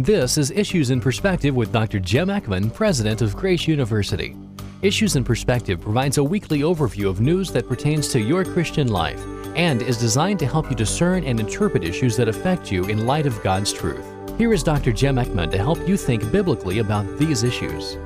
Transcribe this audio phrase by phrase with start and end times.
[0.00, 1.98] This is Issues in Perspective with Dr.
[1.98, 4.36] Jim Eckman, President of Grace University.
[4.80, 9.20] Issues in Perspective provides a weekly overview of news that pertains to your Christian life
[9.56, 13.26] and is designed to help you discern and interpret issues that affect you in light
[13.26, 14.06] of God's truth.
[14.38, 14.92] Here is Dr.
[14.92, 17.96] Jim Eckman to help you think biblically about these issues.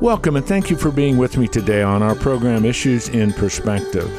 [0.00, 4.10] Welcome and thank you for being with me today on our program Issues in Perspective.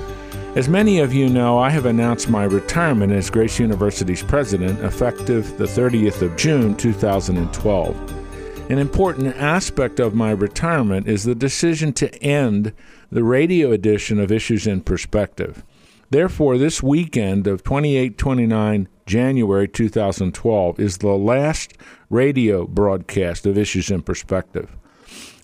[0.58, 5.55] As many of you know, I have announced my retirement as Grace University's president effective
[5.60, 8.72] the 30th of June 2012.
[8.72, 12.73] An important aspect of my retirement is the decision to end
[13.12, 15.64] the radio edition of Issues in Perspective.
[16.09, 21.76] Therefore, this weekend of 28 29 January 2012 is the last
[22.09, 24.76] radio broadcast of Issues in Perspective.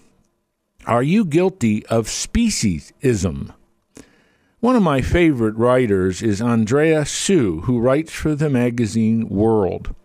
[0.86, 3.54] Are you guilty of speciesism?
[4.60, 9.96] One of my favorite writers is Andree Seu, who writes for the magazine World.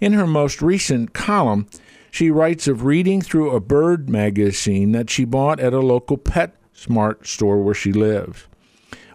[0.00, 1.68] In her most recent column,
[2.14, 6.54] she writes of reading through a bird magazine that she bought at a local pet
[6.72, 8.46] smart store where she lives.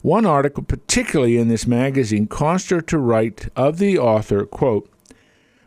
[0.01, 4.91] One article, particularly in this magazine, caused her to write of the author, quote,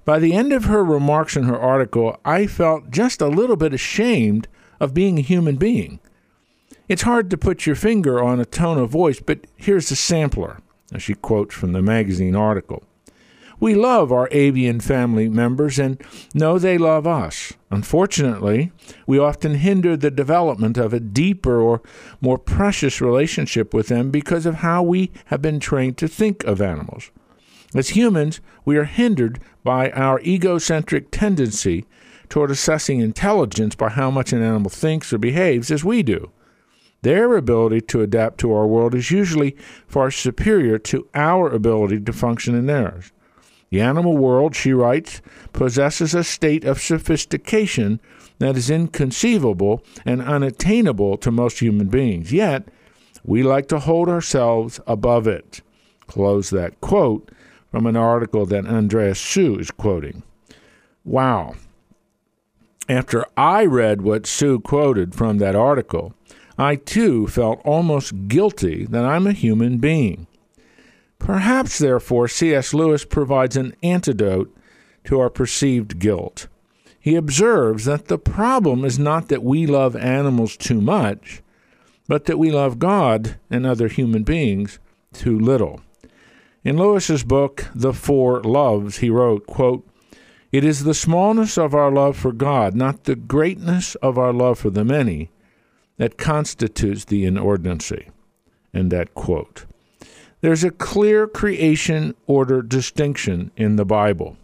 [0.04, 3.72] By the end of her remarks in her article, I felt just a little bit
[3.72, 4.46] ashamed
[4.78, 6.00] of being a human being.
[6.86, 10.58] It's hard to put your finger on a tone of voice, but here's a sampler.
[10.98, 12.82] She quotes from the magazine article.
[13.62, 16.02] We love our avian family members and
[16.34, 17.52] know they love us.
[17.70, 18.72] Unfortunately,
[19.06, 21.80] we often hinder the development of a deeper or
[22.20, 26.60] more precious relationship with them because of how we have been trained to think of
[26.60, 27.12] animals.
[27.72, 31.84] As humans, we are hindered by our egocentric tendency
[32.28, 36.32] toward assessing intelligence by how much an animal thinks or behaves as we do.
[37.02, 39.56] Their ability to adapt to our world is usually
[39.86, 43.12] far superior to our ability to function in theirs.
[43.72, 45.22] The animal world, she writes,
[45.54, 48.00] possesses a state of sophistication
[48.38, 52.34] that is inconceivable and unattainable to most human beings.
[52.34, 52.68] Yet,
[53.24, 55.62] we like to hold ourselves above it.
[56.06, 57.30] Close that quote
[57.70, 60.22] from an article that Andreas Seu is quoting.
[61.02, 61.54] Wow.
[62.90, 66.12] After I read what Seu quoted from that article,
[66.58, 70.26] I too felt almost guilty that I'm a human being.
[71.22, 72.74] Perhaps, therefore, C.S.
[72.74, 74.52] Lewis provides an antidote
[75.04, 76.48] to our perceived guilt.
[76.98, 81.40] He observes that the problem is not that we love animals too much,
[82.08, 84.80] but that we love God and other human beings
[85.12, 85.80] too little.
[86.64, 89.86] In Lewis's book, The Four Loves, he wrote, quote,
[90.50, 94.58] It is the smallness of our love for God, not the greatness of our love
[94.58, 95.30] for the many,
[95.98, 98.08] that constitutes the inordinancy.
[98.74, 99.66] End that quote.
[100.42, 104.36] There's a clear creation order distinction in the Bible.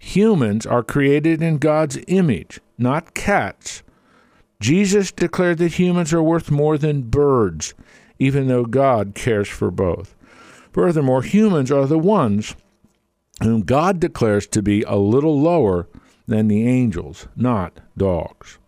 [0.00, 3.84] Humans are created in God's image, not cats.
[4.60, 7.72] Jesus declared that humans are worth more than birds,
[8.18, 10.16] even though God cares for both.
[10.72, 12.56] Furthermore, humans are the ones
[13.40, 15.86] whom God declares to be a little lower
[16.26, 18.58] than the angels, not dogs.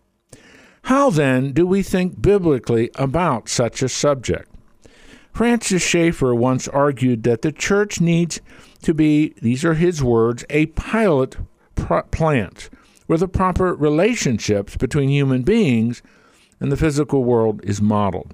[0.83, 4.50] How then do we think biblically about such a subject?
[5.33, 8.41] Francis Schaeffer once argued that the church needs
[8.83, 11.37] to be, these are his words, a pilot
[12.11, 12.69] plant
[13.07, 16.01] where the proper relationships between human beings
[16.59, 18.33] and the physical world is modeled.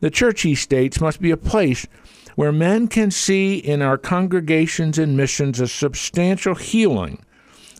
[0.00, 1.86] The church, he states, must be a place
[2.34, 7.24] where men can see in our congregations and missions a substantial healing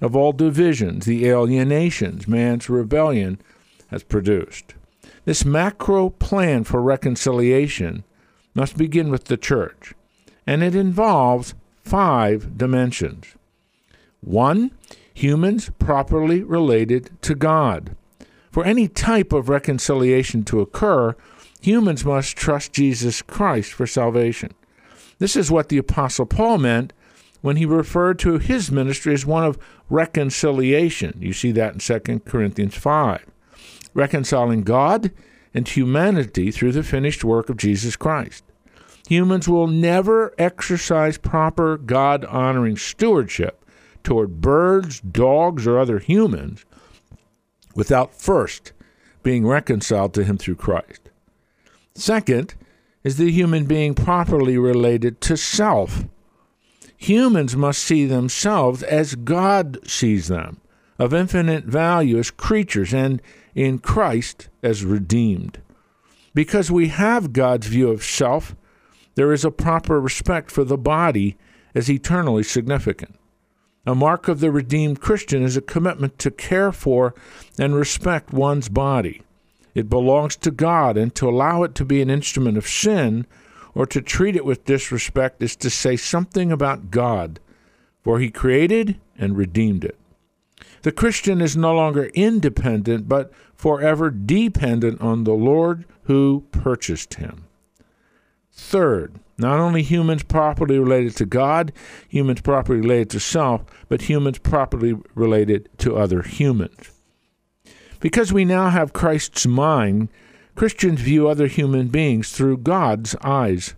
[0.01, 3.41] of all divisions, the alienations man's rebellion
[3.89, 4.75] has produced.
[5.25, 8.05] This macro plan for reconciliation
[8.57, 9.93] must begin with the church,
[10.47, 11.55] and it involves
[11.85, 13.27] five dimensions.
[14.23, 14.73] One,
[15.13, 17.95] humans properly related to God.
[18.51, 21.15] For any type of reconciliation to occur,
[21.61, 24.55] humans must trust Jesus Christ for salvation.
[25.19, 26.95] This is what the Apostle Paul meant
[27.43, 29.59] when he referred to his ministry as one of
[29.91, 31.19] reconciliation.
[31.21, 33.27] You see that in 2 Corinthians 5.
[33.93, 35.11] reconciling God
[35.57, 38.45] and humanity through the finished work of Jesus Christ.
[39.09, 43.65] Humans will never exercise proper God honoring stewardship
[44.05, 46.67] toward birds, dogs, or other humans
[47.75, 48.75] without first
[49.23, 51.09] being reconciled to Him through Christ.
[51.95, 52.55] Second
[53.03, 56.05] is the human being properly related to self.
[56.99, 60.61] Humans must see themselves as God sees them,
[60.99, 63.23] of infinite value as creatures and
[63.57, 65.61] in Christ as redeemed.
[66.35, 68.55] Because we have God's view of self,
[69.15, 71.37] there is a proper respect for the body
[71.75, 73.19] as eternally significant.
[73.87, 77.15] A mark of the redeemed Christian is a commitment to care for
[77.59, 79.23] and respect one's body.
[79.75, 83.27] It belongs to God, and to allow it to be an instrument of sin
[83.75, 87.41] or to treat it with disrespect is to say something about God,
[88.03, 89.99] for He created and redeemed it.
[90.87, 97.49] The Christian is no longer independent, but forever dependent on the Lord who purchased him.
[98.53, 101.73] Third, not only humans properly related to God,
[102.09, 106.93] humans properly related to self, but humans properly related to other humans.
[107.99, 110.09] Because we now have Christ's mind,
[110.55, 113.75] Christians view other human beings through God's eyes.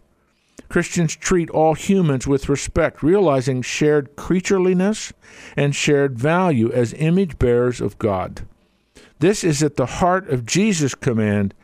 [0.69, 5.13] Christians treat all humans with respect, realizing shared creatureliness
[5.57, 8.47] and shared value as image bearers of God.
[9.21, 11.55] This is at the heart of Jesus' command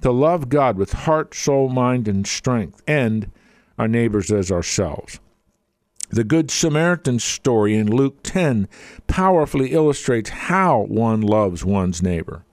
[0.00, 3.30] to love God with heart, soul, mind, and strength, and
[3.78, 5.20] our neighbors as ourselves.
[6.10, 8.68] The Good Samaritan story in Luke 10
[9.06, 12.44] powerfully illustrates how one loves one's neighbor.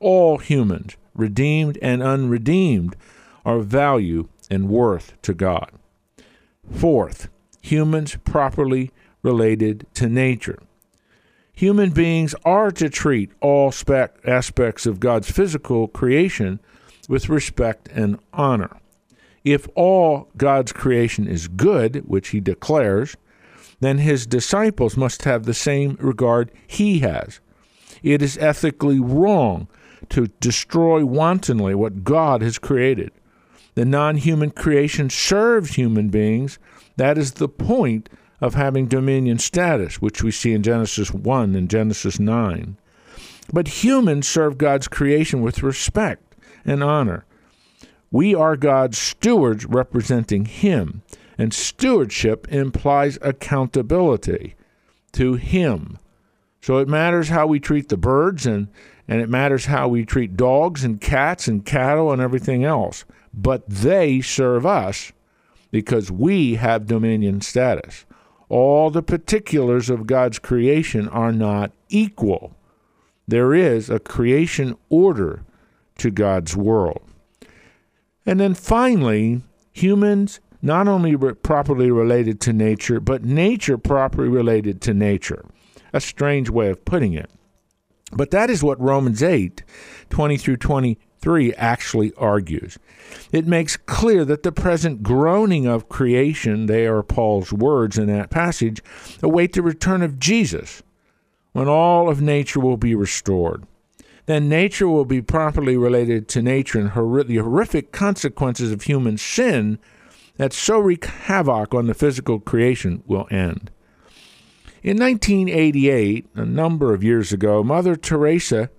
[0.00, 2.94] All humans, redeemed and unredeemed,
[3.44, 5.70] are value and worth to God.
[6.70, 7.28] Fourth,
[7.62, 8.90] humans properly
[9.22, 10.58] related to nature.
[11.52, 16.60] Human beings are to treat all spec- aspects of God's physical creation
[17.08, 18.76] with respect and honor.
[19.42, 23.16] If all God's creation is good, which he declares,
[23.80, 27.40] then his disciples must have the same regard he has.
[28.02, 29.68] It is ethically wrong
[30.10, 33.10] to destroy wantonly what God has created.
[33.78, 36.58] The non human creation serves human beings.
[36.96, 38.08] That is the point
[38.40, 42.76] of having dominion status, which we see in Genesis 1 and Genesis 9.
[43.52, 46.34] But humans serve God's creation with respect
[46.64, 47.24] and honor.
[48.10, 51.02] We are God's stewards representing Him,
[51.38, 54.56] and stewardship implies accountability
[55.12, 55.98] to Him.
[56.60, 58.66] So it matters how we treat the birds, and,
[59.06, 63.68] and it matters how we treat dogs and cats and cattle and everything else but
[63.68, 65.12] they serve us
[65.70, 68.06] because we have dominion status.
[68.48, 72.56] All the particulars of God's creation are not equal.
[73.26, 75.44] There is a creation order
[75.98, 77.02] to God's world.
[78.24, 79.42] And then finally,
[79.72, 85.44] humans not only re- properly related to nature, but nature properly related to nature.
[85.92, 87.30] A strange way of putting it.
[88.12, 89.62] But that is what Romans 8,
[90.08, 92.78] 20 through 20 3 actually argues.
[93.32, 98.30] It makes clear that the present groaning of creation, they are Paul's words in that
[98.30, 98.82] passage,
[99.22, 100.82] await the return of Jesus,
[101.52, 103.66] when all of nature will be restored.
[104.26, 109.16] Then nature will be properly related to nature, and hor- the horrific consequences of human
[109.16, 109.78] sin
[110.36, 113.70] that so wreak havoc on the physical creation will end.
[114.82, 118.70] In 1988, a number of years ago, Mother Teresa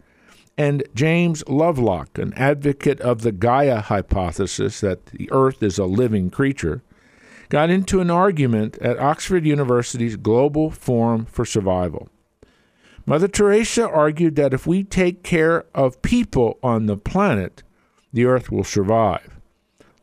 [0.60, 6.30] and James Lovelock, an advocate of the Gaia hypothesis that the Earth is a living
[6.30, 6.84] creature,
[7.48, 12.10] got into an argument at Oxford University's Global Forum for Survival.
[13.06, 17.64] Mother Teresa argued that if we take care of people on the planet,
[18.12, 19.40] the Earth will survive.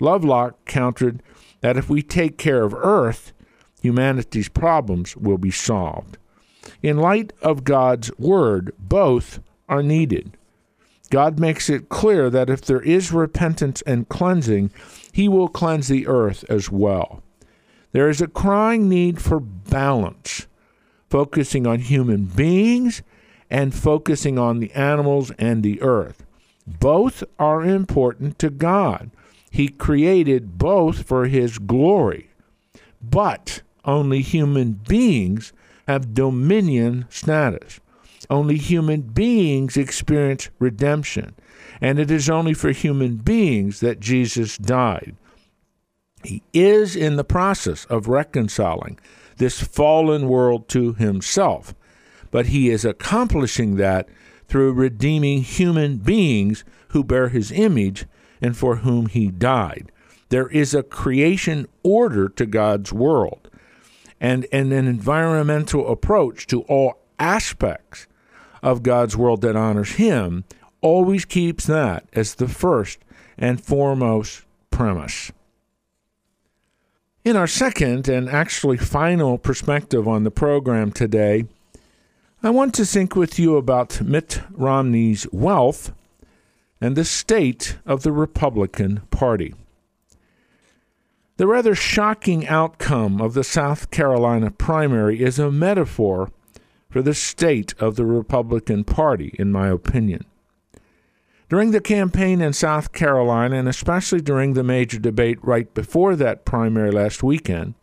[0.00, 1.22] Lovelock countered
[1.60, 3.34] that if we take care of Earth,
[3.82, 6.16] humanity's problems will be solved.
[6.82, 10.32] In light of God's Word, both are needed.
[11.10, 14.70] God makes it clear that if there is repentance and cleansing,
[15.12, 17.22] He will cleanse the earth as well.
[17.92, 20.46] There is a crying need for balance,
[21.08, 23.02] focusing on human beings
[23.48, 26.26] and focusing on the animals and the earth.
[26.66, 29.10] Both are important to God.
[29.50, 32.30] He created both for His glory.
[33.00, 35.52] But only human beings
[35.86, 37.80] have dominion status.
[38.28, 41.34] Only human beings experience redemption.
[41.80, 45.16] And it is only for human beings that Jesus died.
[46.24, 48.98] He is in the process of reconciling
[49.36, 51.74] this fallen world to himself,
[52.30, 54.08] but he is accomplishing that
[54.48, 58.06] through redeeming human beings who bear his image
[58.40, 59.92] and for whom he died.
[60.28, 63.50] There is a creation order to God's world
[64.20, 68.06] and, and an environmental approach to all aspects
[68.66, 70.42] of God's world that honors him
[70.80, 72.98] always keeps that as the first
[73.38, 74.42] and foremost
[74.72, 75.30] premise.
[77.24, 81.44] In our second and actually final perspective on the program today,
[82.42, 85.92] I want to think with you about Mitt Romney's wealth
[86.80, 89.54] and the state of the Republican Party.
[91.36, 96.32] The rather shocking outcome of the South Carolina primary is a metaphor
[96.96, 100.24] for the state of the Republican Party, in my opinion.
[101.50, 106.46] During the campaign in South Carolina, and especially during the major debate right before that
[106.46, 107.74] primary last weekend,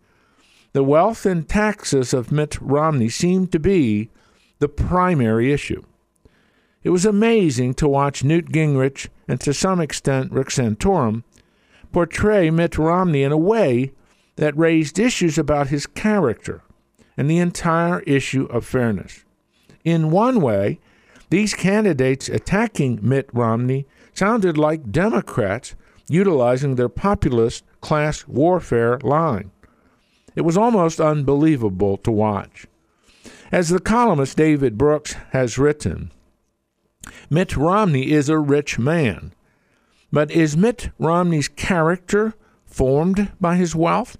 [0.71, 4.09] the wealth and taxes of Mitt Romney seemed to be
[4.57, 5.83] the primary issue.
[6.81, 11.23] It was amazing to watch Newt Gingrich and to some extent Rick Santorum
[11.91, 13.91] portray Mitt Romney in a way
[14.37, 16.63] that raised issues about his character
[17.17, 19.23] and the entire issue of fairness.
[19.83, 20.79] In one way,
[21.29, 25.75] these candidates attacking Mitt Romney sounded like Democrats
[26.07, 29.51] utilizing their populist class warfare line.
[30.35, 32.67] It was almost unbelievable to watch.
[33.51, 36.11] As the columnist David Brooks has written,
[37.29, 39.33] Mitt Romney is a rich man.
[40.11, 42.33] But is Mitt Romney's character
[42.65, 44.17] formed by his wealth?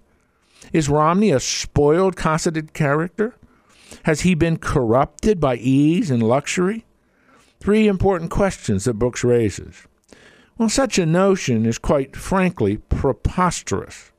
[0.72, 3.36] Is Romney a spoiled, cosseted character?
[4.04, 6.86] Has he been corrupted by ease and luxury?
[7.60, 9.88] Three important questions that Brooks raises.
[10.58, 14.12] Well, such a notion is quite frankly preposterous.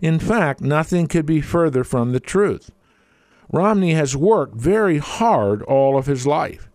[0.00, 2.70] In fact, nothing could be further from the truth.
[3.52, 6.68] Romney has worked very hard all of his life.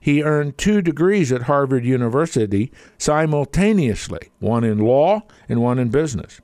[0.00, 6.40] He earned two degrees at Harvard University simultaneously, one in law and one in business.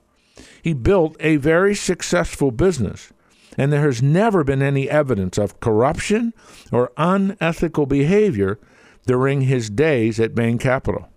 [0.65, 3.13] He built a very successful business,
[3.55, 6.33] and there has never been any evidence of corruption
[6.71, 8.57] or unethical behavior
[9.05, 11.07] during his days at Bain Capital.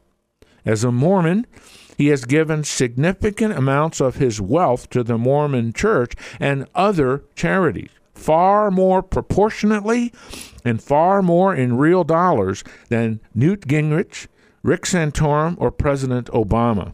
[0.67, 1.47] As a Mormon,
[1.97, 7.89] he has given significant amounts of his wealth to the Mormon church and other charities,
[8.13, 10.13] far more proportionately
[10.63, 14.27] and far more in real dollars than Newt Gingrich,
[14.63, 16.93] Rick Santorum, or President Obama.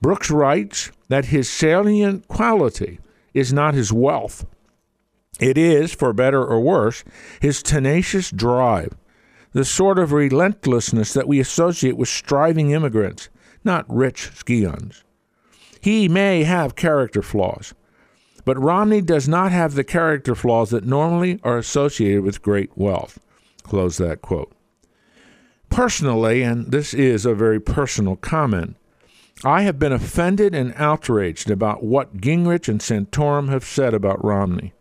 [0.00, 3.00] Brooks writes that his salient quality
[3.34, 4.46] is not his wealth.
[5.40, 7.04] It is, for better or worse,
[7.40, 8.94] his tenacious drive
[9.56, 13.30] the sort of relentlessness that we associate with striving immigrants,
[13.64, 15.02] not rich scions.
[15.80, 17.72] He may have character flaws,
[18.44, 23.18] but Romney does not have the character flaws that normally are associated with great wealth.
[23.62, 24.52] Close that quote.
[25.70, 28.76] Personally, and this is a very personal comment,
[29.44, 34.72] I have been offended and outraged about what Gingrich and Santorum have said about Romney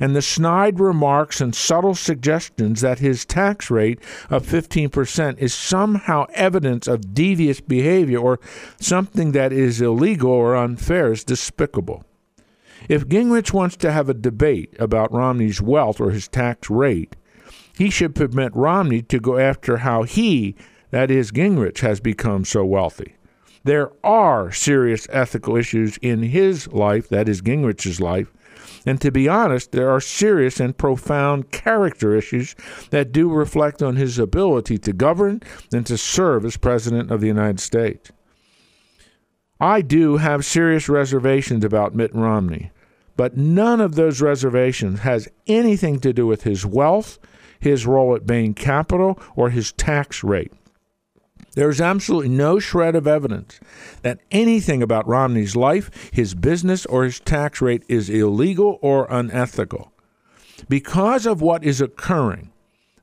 [0.00, 6.26] and the snide remarks and subtle suggestions that his tax rate of 15% is somehow
[6.34, 8.38] evidence of devious behavior or
[8.80, 12.04] something that is illegal or unfair is despicable.
[12.88, 17.16] If Gingrich wants to have a debate about Romney's wealth or his tax rate,
[17.76, 20.54] he should permit Romney to go after how he,
[20.90, 23.17] that is, Gingrich, has become so wealthy.
[23.68, 28.32] There are serious ethical issues in his life, that is, Gingrich's life,
[28.86, 32.56] and to be honest, there are serious and profound character issues
[32.88, 37.26] that do reflect on his ability to govern and to serve as President of the
[37.26, 38.10] United States.
[39.60, 42.70] I do have serious reservations about Mitt Romney,
[43.18, 47.18] but none of those reservations has anything to do with his wealth,
[47.60, 50.52] his role at Bain Capital, or his tax rate.
[51.58, 53.58] There's absolutely no shred of evidence
[54.02, 59.90] that anything about Romney's life, his business, or his tax rate is illegal or unethical.
[60.68, 62.52] Because of what is occurring,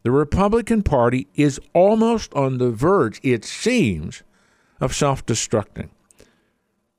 [0.04, 4.24] the Republican Party is almost on the verge, it seems,
[4.80, 5.90] of self destructing.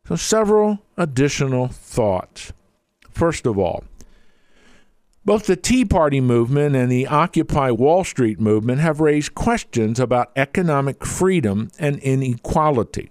[0.06, 2.52] So, several additional thoughts.
[3.10, 3.82] First of all,
[5.26, 10.30] both the Tea Party movement and the Occupy Wall Street movement have raised questions about
[10.37, 13.11] economic freedom and inequality.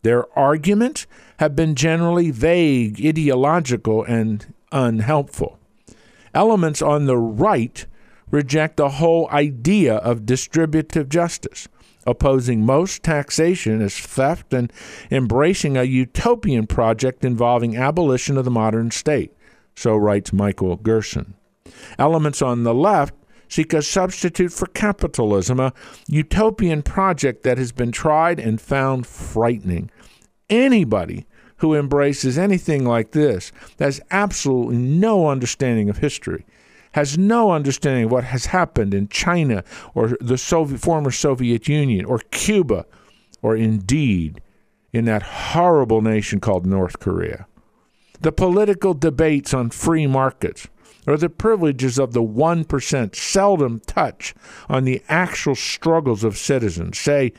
[0.00, 1.06] Their arguments
[1.40, 5.58] have been generally vague, ideological, and unhelpful.
[6.34, 7.84] Elements on the right
[8.30, 11.68] reject the whole idea of distributive justice,
[12.06, 14.72] opposing most taxation as theft and
[15.10, 19.36] embracing a utopian project involving abolition of the modern state.
[19.76, 21.34] So writes Michael Gerson.
[21.98, 23.14] Elements on the left
[23.48, 25.72] seek a substitute for capitalism, a
[26.08, 29.90] utopian project that has been tried and found frightening.
[30.48, 31.26] Anybody
[31.58, 36.44] who embraces anything like this has absolutely no understanding of history,
[36.92, 39.62] has no understanding of what has happened in China
[39.94, 42.86] or the Soviet, former Soviet Union or Cuba
[43.42, 44.40] or indeed
[44.92, 47.46] in that horrible nation called North Korea.
[48.20, 50.68] The political debates on free markets
[51.06, 54.34] or the privileges of the 1% seldom touch
[54.68, 57.32] on the actual struggles of citizens, say,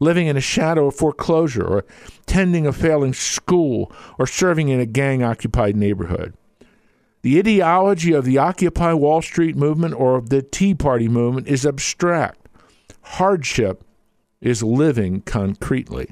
[0.00, 1.84] living in a shadow of foreclosure, or
[2.26, 6.34] tending a failing school, or serving in a gang occupied neighborhood.
[7.22, 11.66] The ideology of the Occupy Wall Street movement or of the Tea Party movement is
[11.66, 12.48] abstract.
[13.02, 13.82] Hardship
[14.40, 16.10] is living concretely.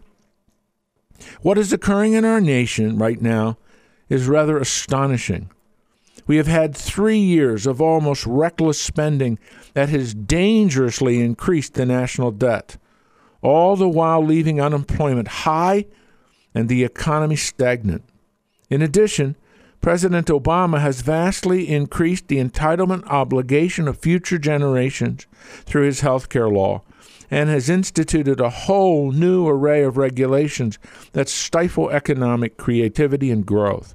[1.42, 3.58] What is occurring in our nation right now
[4.08, 5.50] is rather astonishing.
[6.26, 9.38] We have had three years of almost reckless spending
[9.74, 12.78] that has dangerously increased the national debt,
[13.42, 15.86] all the while leaving unemployment high
[16.54, 18.04] and the economy stagnant.
[18.70, 19.36] In addition,
[19.82, 25.26] President Obama has vastly increased the entitlement obligation of future generations
[25.66, 26.80] through his health care law
[27.30, 30.78] and has instituted a whole new array of regulations
[31.12, 33.94] that stifle economic creativity and growth.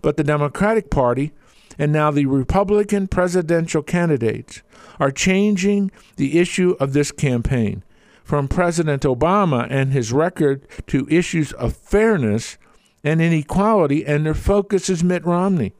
[0.00, 1.32] But the Democratic Party
[1.78, 4.62] and now the Republican presidential candidates
[5.00, 7.82] are changing the issue of this campaign
[8.24, 12.56] from President Obama and his record to issues of fairness
[13.04, 15.72] and inequality, and their focus is Mitt Romney.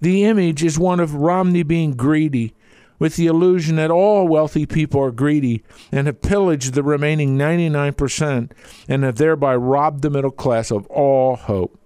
[0.00, 2.54] The image is one of Romney being greedy,
[2.98, 8.52] with the illusion that all wealthy people are greedy and have pillaged the remaining 99%
[8.88, 11.76] and have thereby robbed the middle class of all hope.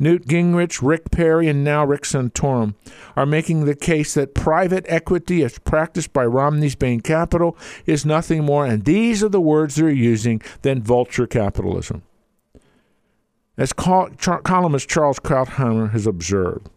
[0.00, 2.74] Newt Gingrich, Rick Perry, and now Rick Santorum
[3.14, 8.44] are making the case that private equity, as practiced by Romney's Bain Capital, is nothing
[8.44, 12.02] more, and these are the words they're using, than vulture capitalism.
[13.58, 16.70] As columnist Charles Krauthammer has observed,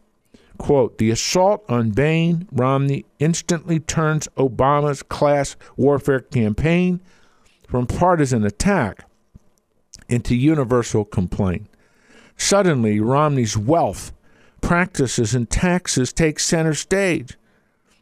[0.58, 7.00] quote, the assault on Bain Romney instantly turns Obama's class warfare campaign
[7.70, 9.06] from partisan attack
[10.10, 11.70] into universal complaint.
[12.44, 14.12] Suddenly, Romney's wealth,
[14.60, 17.38] practices, and taxes take center stage.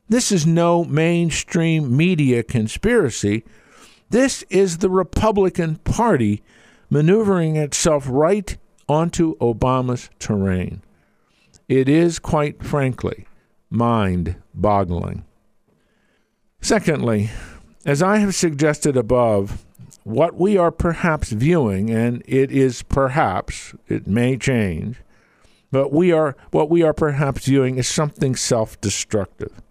[0.09, 3.43] This is no mainstream media conspiracy.
[4.09, 6.41] This is the Republican Party
[6.89, 8.57] maneuvering itself right
[8.89, 10.81] onto Obama's terrain.
[11.69, 13.27] It is, quite frankly,
[13.69, 15.23] mind boggling.
[16.61, 17.29] Secondly,
[17.85, 19.63] as I have suggested above,
[20.03, 24.97] what we are perhaps viewing, and it is perhaps, it may change,
[25.71, 29.61] but we are what we are perhaps viewing is something self-destructive.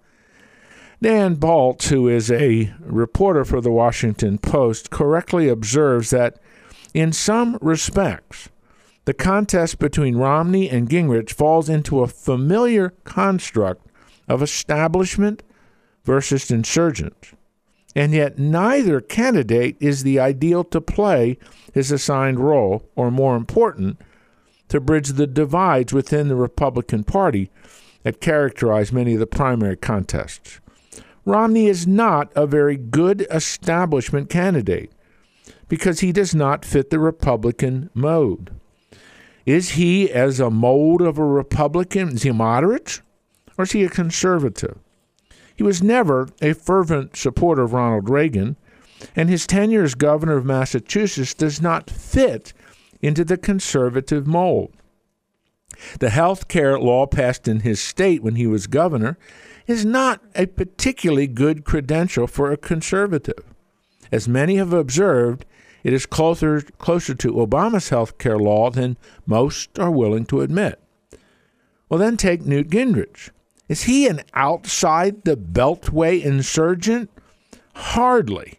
[1.03, 6.38] Dan Balz, who is a reporter for the Washington Post, correctly observes that
[6.93, 8.51] in some respects,
[9.07, 13.87] the contest between Romney and Gingrich falls into a familiar construct
[14.29, 15.43] of establishment
[16.05, 17.33] versus insurgents
[17.94, 21.38] and yet neither candidate is the ideal to play
[21.72, 24.00] his assigned role, or more important,
[24.68, 27.50] to bridge the divides within the Republican Party
[28.03, 30.61] that characterize many of the primary contests.
[31.24, 34.90] Romney is not a very good establishment candidate
[35.68, 38.50] because he does not fit the Republican mode.
[39.44, 42.11] Is he as a mold of a Republican?
[42.11, 43.03] Is he moderate
[43.59, 44.79] or is he a conservative?
[45.61, 48.57] He was never a fervent supporter of Ronald Reagan,
[49.14, 52.55] and his tenure as governor of Massachusetts does not fit
[53.03, 54.73] into the conservative mold.
[55.99, 59.18] The health care law passed in his state when he was governor
[59.66, 63.44] is not a particularly good credential for a conservative.
[64.11, 65.44] As many have observed,
[65.85, 68.96] it is closer, closer to Obama's health care law than
[69.27, 70.81] most are willing to admit.
[71.90, 73.29] Well, then take Newt Gingrich.
[73.71, 77.09] Is he an outside the Beltway insurgent?
[77.77, 78.59] Hardly.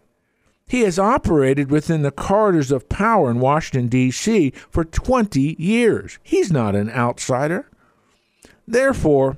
[0.66, 4.54] He has operated within the corridors of power in Washington, D.C.
[4.70, 6.18] for 20 years.
[6.24, 7.70] He's not an outsider.
[8.66, 9.38] Therefore,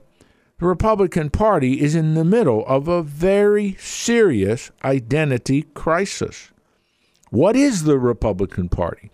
[0.59, 6.51] the Republican Party is in the middle of a very serious identity crisis.
[7.31, 9.09] What is the Republican Party?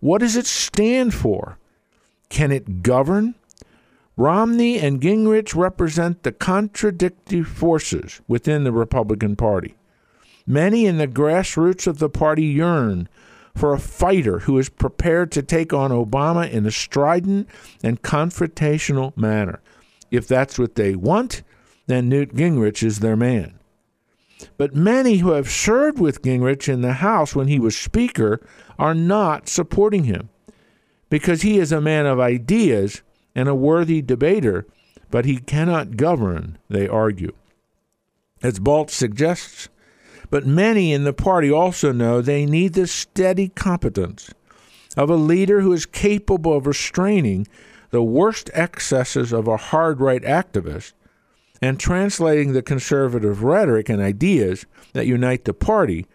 [0.00, 1.58] What does it stand for?
[2.30, 3.34] Can it govern?
[4.20, 9.76] Romney and Gingrich represent the contradictory forces within the Republican Party.
[10.46, 13.08] Many in the grassroots of the party yearn
[13.56, 17.48] for a fighter who is prepared to take on Obama in a strident
[17.82, 19.62] and confrontational manner.
[20.10, 21.42] If that's what they want,
[21.86, 23.58] then Newt Gingrich is their man.
[24.58, 28.46] But many who have served with Gingrich in the House when he was Speaker
[28.78, 30.28] are not supporting him
[31.08, 33.00] because he is a man of ideas
[33.40, 34.66] and a worthy debater,
[35.10, 37.32] but he cannot govern, they argue.
[38.42, 39.70] As Balz suggests,
[40.28, 44.34] but many in the party also know they need the steady competence
[44.94, 47.48] of a leader who is capable of restraining
[47.92, 50.92] the worst excesses of a hard right activist
[51.62, 56.06] and translating the conservative rhetoric and ideas that unite the party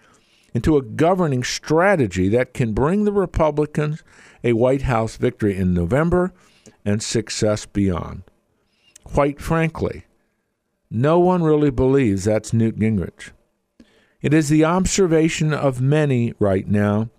[0.53, 4.03] into a governing strategy that can bring the Republicans
[4.43, 6.31] a White House victory in November
[6.85, 8.23] and success beyond.
[9.03, 10.05] Quite frankly,
[10.89, 13.31] no one really believes that's Newt Gingrich.
[14.21, 17.09] It is the observation of many right now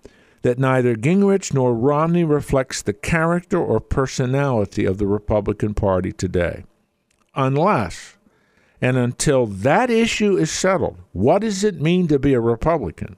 [0.42, 6.64] that neither Gingrich nor Romney reflects the character or personality of the Republican Party today.
[7.34, 8.16] Unless
[8.80, 13.16] and until that issue is settled, what does it mean to be a Republican?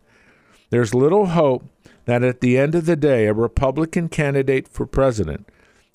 [0.70, 1.64] There's little hope
[2.04, 5.48] that at the end of the day, a Republican candidate for president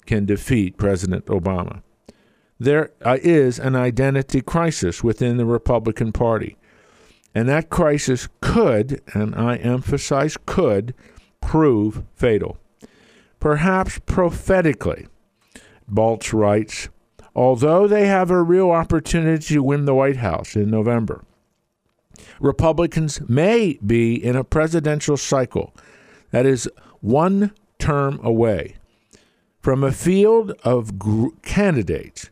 [0.06, 1.82] can defeat President Obama.
[2.60, 6.58] There uh, an identity crisis within the Republican Party.
[7.36, 10.94] And that crisis could, and I emphasize could,
[11.42, 12.58] prove fatal.
[13.40, 15.08] Perhaps prophetically,
[15.92, 16.90] Balz writes,
[17.36, 21.26] although they have a real opportunity to win the White House in November,
[22.40, 25.74] Republicans may be in a presidential cycle
[26.32, 26.70] that is
[27.02, 28.76] one term away
[29.64, 32.30] from a field of gr- candidates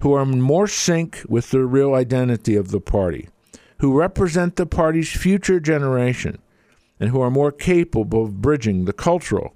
[0.00, 3.28] who are more sync with the real identity of the party
[3.78, 6.38] who represent the party's future generation
[7.00, 9.54] and who are more capable of bridging the cultural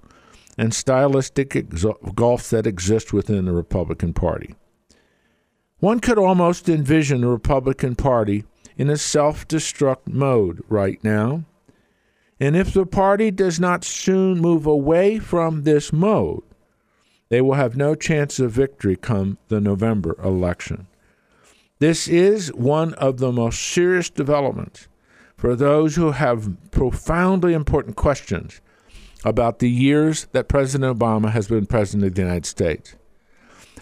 [0.57, 4.55] and stylistic exo- gulf that exist within the Republican Party.
[5.77, 8.43] One could almost envision the Republican Party
[8.77, 11.45] in a self destruct mode right now.
[12.39, 16.43] And if the party does not soon move away from this mode,
[17.29, 20.87] they will have no chance of victory come the November election.
[21.79, 24.87] This is one of the most serious developments
[25.37, 28.59] for those who have profoundly important questions
[29.23, 32.95] about the years that President Obama has been president of the United States.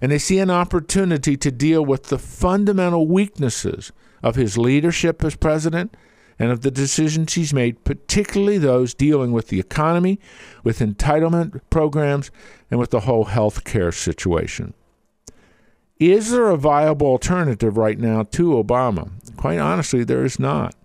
[0.01, 5.35] And they see an opportunity to deal with the fundamental weaknesses of his leadership as
[5.35, 5.95] president
[6.39, 10.19] and of the decisions he's made, particularly those dealing with the economy,
[10.63, 12.31] with entitlement programs,
[12.69, 14.73] and with the whole health care situation.
[15.99, 19.09] Is there a viable alternative right now to Obama?
[19.35, 20.75] Quite honestly, there is not.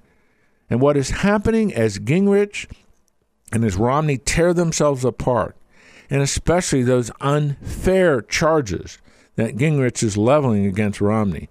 [0.71, 2.67] And what is happening as Gingrich
[3.53, 5.55] and as Romney tear themselves apart,
[6.09, 8.99] and especially those unfair charges
[9.37, 11.51] that Gingrich is leveling against Romney,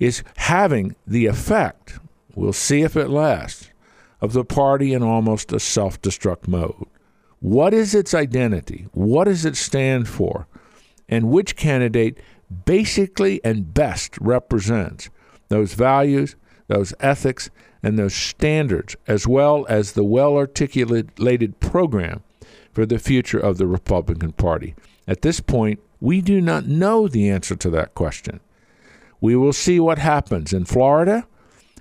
[0.00, 1.98] is having the effect,
[2.36, 3.70] we'll see if it lasts,
[4.20, 6.86] of the party in almost a self destruct mode.
[7.40, 8.86] What is its identity?
[8.92, 10.46] What does it stand for?
[11.08, 12.18] And which candidate
[12.64, 15.10] basically and best represents
[15.48, 16.36] those values,
[16.68, 17.50] those ethics,
[17.82, 22.22] and those standards, as well as the well articulated program
[22.72, 24.74] for the future of the Republican Party.
[25.06, 28.40] At this point, we do not know the answer to that question.
[29.20, 31.26] We will see what happens in Florida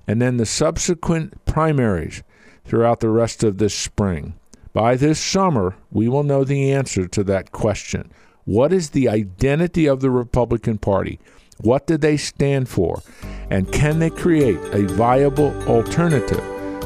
[0.07, 2.23] and then the subsequent primaries
[2.65, 4.33] throughout the rest of this spring.
[4.73, 8.11] By this summer, we will know the answer to that question.
[8.43, 11.19] What is the identity of the Republican Party?
[11.61, 13.01] What do they stand for?
[13.49, 16.43] And can they create a viable alternative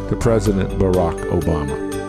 [0.10, 2.09] to President Barack Obama?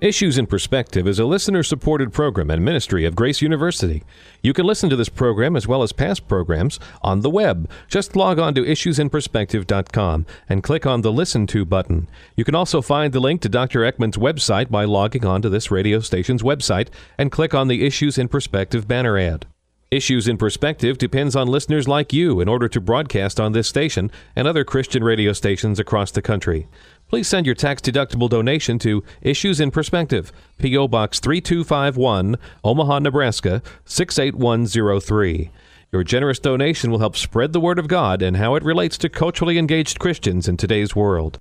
[0.00, 4.04] Issues in Perspective is a listener supported program and ministry of Grace University.
[4.44, 7.68] You can listen to this program as well as past programs on the web.
[7.88, 12.08] Just log on to issuesinperspective.com and click on the Listen To button.
[12.36, 13.80] You can also find the link to Dr.
[13.80, 16.88] Eckman's website by logging on to this radio station's website
[17.18, 19.46] and click on the Issues in Perspective banner ad.
[19.90, 24.10] Issues in Perspective depends on listeners like you in order to broadcast on this station
[24.36, 26.68] and other Christian radio stations across the country
[27.08, 30.88] please send your tax deductible donation to Issues in Perspective, P.O.
[30.88, 35.50] Box 3251, Omaha, Nebraska 68103.
[35.90, 39.08] Your generous donation will help spread the word of God and how it relates to
[39.08, 41.40] culturally engaged Christians in today's world.